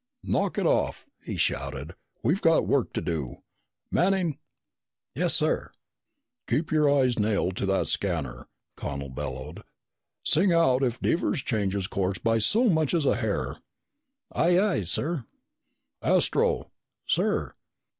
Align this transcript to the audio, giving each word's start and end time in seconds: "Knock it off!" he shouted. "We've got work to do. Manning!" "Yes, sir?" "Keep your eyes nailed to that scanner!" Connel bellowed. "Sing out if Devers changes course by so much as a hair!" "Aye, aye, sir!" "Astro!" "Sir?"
"Knock 0.23 0.57
it 0.57 0.65
off!" 0.65 1.05
he 1.23 1.37
shouted. 1.37 1.93
"We've 2.23 2.41
got 2.41 2.65
work 2.65 2.91
to 2.93 3.01
do. 3.01 3.43
Manning!" 3.91 4.39
"Yes, 5.13 5.35
sir?" 5.35 5.69
"Keep 6.47 6.71
your 6.71 6.89
eyes 6.91 7.19
nailed 7.19 7.55
to 7.57 7.67
that 7.67 7.85
scanner!" 7.85 8.47
Connel 8.75 9.11
bellowed. 9.11 9.61
"Sing 10.23 10.51
out 10.51 10.81
if 10.81 10.99
Devers 10.99 11.43
changes 11.43 11.85
course 11.85 12.17
by 12.17 12.39
so 12.39 12.67
much 12.67 12.95
as 12.95 13.05
a 13.05 13.15
hair!" 13.17 13.57
"Aye, 14.31 14.57
aye, 14.59 14.81
sir!" 14.81 15.25
"Astro!" 16.01 16.71
"Sir?" 17.05 17.53